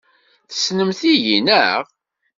Tessnemt-iyi, 0.49 1.37
naɣ? 1.39 1.81